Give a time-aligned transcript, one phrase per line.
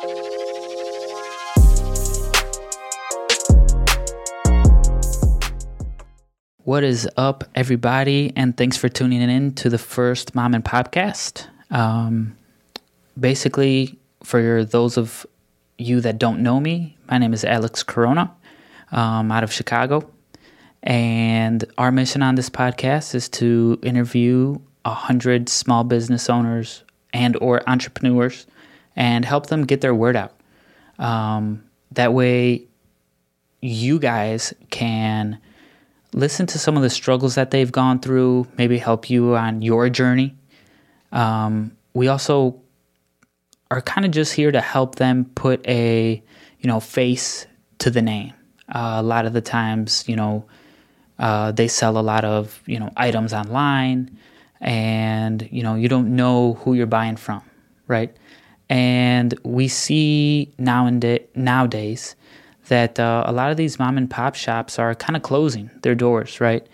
[0.00, 0.08] What
[6.84, 8.32] is up, everybody?
[8.34, 11.46] And thanks for tuning in to the first Mom and Popcast.
[11.70, 12.34] Um,
[13.18, 15.26] basically, for those of
[15.76, 18.34] you that don't know me, my name is Alex Corona,
[18.92, 20.10] um, out of Chicago.
[20.82, 24.56] And our mission on this podcast is to interview
[24.86, 28.46] a hundred small business owners and or entrepreneurs
[29.00, 30.34] and help them get their word out.
[30.98, 32.66] Um, that way,
[33.62, 35.38] you guys can
[36.12, 39.88] listen to some of the struggles that they've gone through, maybe help you on your
[39.88, 40.36] journey.
[41.12, 42.60] Um, we also
[43.70, 46.22] are kind of just here to help them put a
[46.58, 47.46] you know face
[47.78, 48.34] to the name.
[48.68, 50.44] Uh, a lot of the times, you know,
[51.18, 54.18] uh, they sell a lot of you know items online,
[54.60, 57.42] and you know you don't know who you're buying from,
[57.86, 58.14] right?
[58.70, 62.14] And we see now and nowadays
[62.68, 65.96] that uh, a lot of these mom and pop shops are kind of closing their
[65.96, 66.64] doors, right?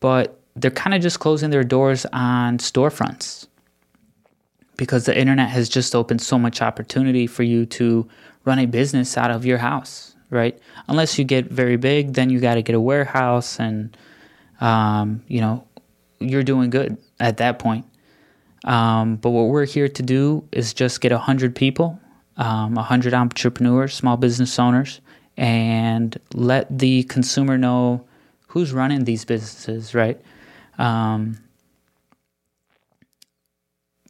[0.00, 3.46] But they're kind of just closing their doors on storefronts
[4.76, 8.08] because the internet has just opened so much opportunity for you to
[8.44, 10.58] run a business out of your house, right?
[10.88, 13.96] Unless you get very big, then you got to get a warehouse and,
[14.60, 15.64] um, you know,
[16.18, 17.86] you're doing good at that point.
[18.64, 21.98] Um, but what we're here to do is just get 100 people,
[22.36, 25.00] um, 100 entrepreneurs, small business owners
[25.38, 28.04] and let the consumer know
[28.48, 30.20] who's running these businesses, right?
[30.78, 31.38] Um,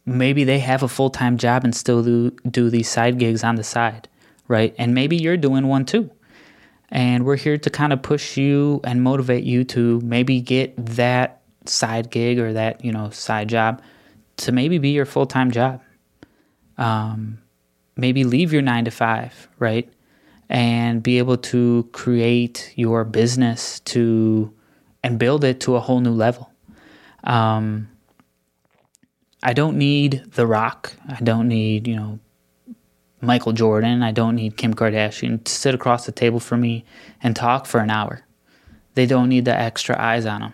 [0.05, 3.55] maybe they have a full time job and still do, do these side gigs on
[3.55, 4.09] the side,
[4.47, 4.73] right?
[4.79, 6.09] And maybe you're doing one too.
[6.89, 11.41] And we're here to kind of push you and motivate you to maybe get that
[11.65, 13.83] side gig or that, you know, side job
[14.39, 15.81] to maybe be your full time job.
[16.77, 17.39] Um,
[17.95, 19.91] maybe leave your nine to five, right?
[20.49, 24.51] and be able to create your business to
[25.03, 26.51] and build it to a whole new level.
[27.23, 27.89] Um,
[29.43, 30.93] I don't need The Rock.
[31.07, 32.19] I don't need, you know,
[33.21, 34.01] Michael Jordan.
[34.01, 36.83] I don't need Kim Kardashian to sit across the table for me
[37.21, 38.25] and talk for an hour.
[38.95, 40.53] They don't need the extra eyes on them.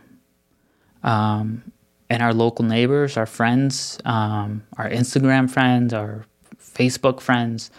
[1.03, 1.71] Um,
[2.09, 6.25] and our local neighbors, our friends, um, our Instagram friends, our
[6.59, 7.71] Facebook friends,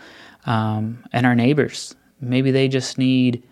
[0.46, 3.42] um, and our neighbors Maybe they just need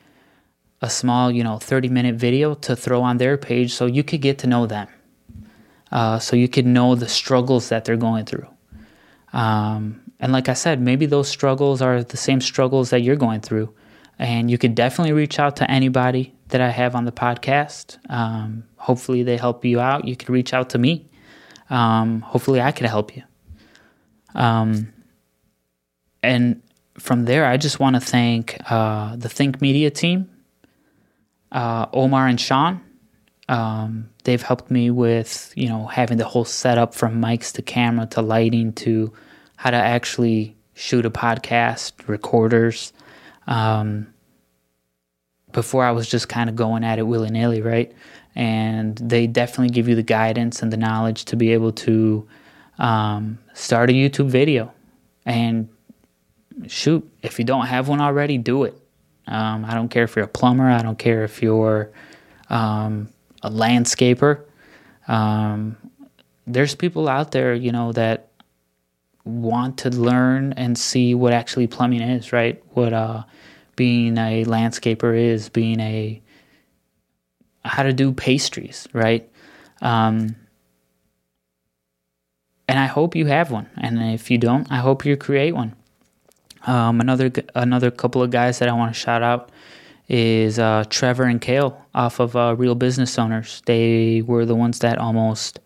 [0.81, 4.21] a small, you know, 30 minute video to throw on their page so you could
[4.21, 4.89] get to know them.
[5.93, 8.49] Uh, so you could know the struggles that they're going through.
[9.33, 13.41] Um, and like I said, maybe those struggles are the same struggles that you're going
[13.41, 13.73] through.
[14.19, 17.99] And you could definitely reach out to anybody that I have on the podcast.
[18.09, 20.07] Um, hopefully, they help you out.
[20.07, 21.11] You could reach out to me.
[21.69, 23.25] Um, hopefully, I could help you.
[24.37, 24.93] Um,
[26.23, 26.63] and
[26.97, 30.31] from there, I just want to thank uh, the Think Media team,
[31.51, 32.81] uh, Omar and Sean.
[33.49, 38.07] Um, they've helped me with you know having the whole setup from mics to camera
[38.13, 39.13] to lighting to
[39.57, 42.93] how to actually shoot a podcast, recorders.
[43.49, 44.14] Um,
[45.55, 47.91] before I was just kind of going at it willy nilly, right?
[48.35, 52.29] And they definitely give you the guidance and the knowledge to be able to
[52.79, 54.75] um, start a YouTube video
[55.25, 55.69] and
[56.67, 58.79] shoot, if you don't have one already, do it.
[59.27, 60.69] Um, I don't care if you're a plumber.
[60.69, 61.91] I don't care if you're
[62.51, 63.09] um,
[63.43, 64.43] a landscaper.
[65.09, 65.77] Um,
[66.47, 68.29] there's people out there, you know, that
[69.25, 72.63] want to learn and see what actually plumbing is, right?
[72.71, 73.23] What uh,
[73.77, 76.21] being a landscaper is, being a
[77.65, 79.29] how to do pastries, right?
[79.81, 80.37] Um,
[82.69, 83.69] and I hope you have one.
[83.77, 85.75] And if you don't, I hope you create one.
[86.67, 89.51] Um, another another couple of guys that I want to shout out
[90.09, 93.63] is uh, Trevor and Kale off of uh, Real Business Owners.
[93.67, 95.61] They were the ones that almost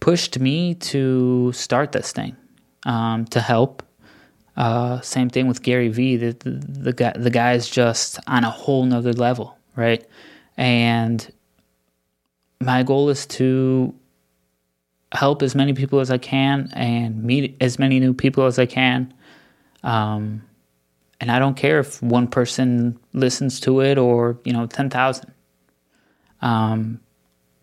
[0.00, 2.36] pushed me to start this thing
[2.84, 3.82] um, to help.
[4.56, 6.16] Uh, same thing with Gary Vee.
[6.16, 10.06] The, the, the guy the guy's just on a whole nother level, right?
[10.56, 11.32] And
[12.60, 13.94] my goal is to
[15.12, 18.66] help as many people as I can and meet as many new people as I
[18.66, 19.12] can
[19.84, 20.42] um,
[21.20, 25.32] and I don't care if one person listens to it or, you know, 10,000.
[26.42, 27.00] Um,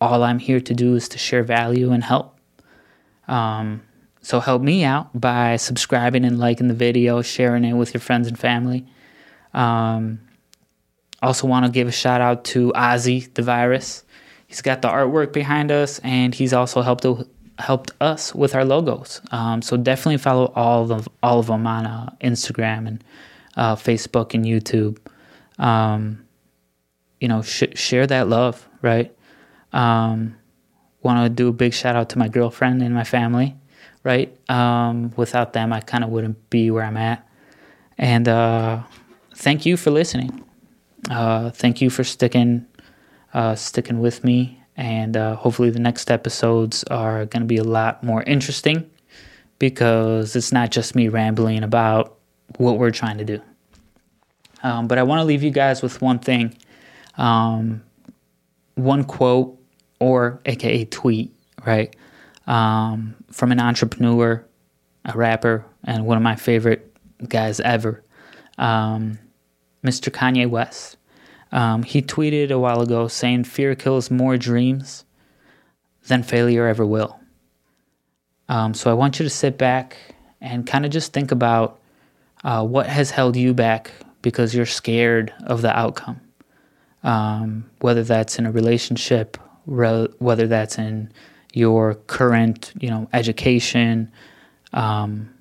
[0.00, 2.38] all I'm here to do is to share value and help.
[3.28, 3.82] Um,
[4.22, 8.28] so help me out by subscribing and liking the video, sharing it with your friends
[8.28, 8.86] and family.
[9.52, 10.20] Um,
[11.20, 14.04] also, want to give a shout out to Ozzy the Virus.
[14.46, 17.06] He's got the artwork behind us, and he's also helped
[17.58, 19.20] helped us with our logos.
[19.30, 23.04] Um, so definitely follow all of all of them on uh, Instagram and
[23.56, 24.98] uh, Facebook and YouTube.
[25.58, 26.24] Um,
[27.20, 29.14] you know, sh- share that love, right?
[29.72, 30.36] Um,
[31.02, 33.56] Want to do a big shout out to my girlfriend and my family,
[34.04, 34.36] right?
[34.50, 37.26] Um, without them, I kind of wouldn't be where I'm at.
[37.98, 38.82] And uh,
[39.34, 40.44] thank you for listening.
[41.10, 42.66] Uh, thank you for sticking
[43.34, 44.60] uh, sticking with me.
[44.76, 48.90] And uh, hopefully, the next episodes are going to be a lot more interesting
[49.58, 52.18] because it's not just me rambling about
[52.56, 53.40] what we're trying to do.
[54.62, 56.56] Um, but I want to leave you guys with one thing
[57.18, 57.82] um,
[58.74, 59.58] one quote
[60.00, 61.34] or AKA tweet,
[61.66, 61.94] right?
[62.46, 64.44] Um, from an entrepreneur,
[65.04, 66.94] a rapper, and one of my favorite
[67.28, 68.02] guys ever,
[68.58, 69.18] um,
[69.84, 70.10] Mr.
[70.10, 70.96] Kanye West.
[71.52, 75.04] Um, he tweeted a while ago saying, Fear kills more dreams
[76.06, 77.18] than failure ever will.
[78.48, 79.96] Um, so I want you to sit back
[80.40, 81.80] and kind of just think about
[82.44, 86.20] uh, what has held you back because you're scared of the outcome.
[87.04, 89.36] Um, whether that's in a relationship,
[89.66, 91.12] re- whether that's in
[91.52, 94.10] your current, you know, education
[94.72, 95.32] um,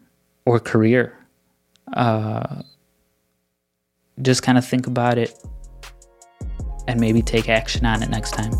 [0.46, 1.18] or career.
[1.94, 2.62] Uh,
[4.22, 5.34] just kind of think about it
[6.88, 8.52] and maybe take action on it next time.